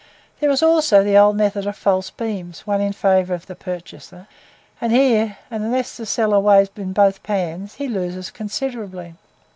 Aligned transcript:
There 0.39 0.49
is 0.49 0.63
also 0.63 1.03
the 1.03 1.15
old 1.15 1.35
method 1.37 1.67
of 1.67 1.75
false 1.77 2.09
beams 2.09 2.65
one 2.65 2.81
in 2.81 2.91
favour 2.91 3.35
of 3.35 3.45
the 3.45 3.53
purchaser 3.53 4.25
and 4.81 4.91
here, 4.91 5.37
unless 5.51 5.95
the 5.95 6.07
seller 6.07 6.39
weighs 6.39 6.71
in 6.75 6.91
both 6.91 7.21
pans, 7.21 7.75
he 7.75 7.87
loses 7.87 8.31
considerably. 8.31 9.13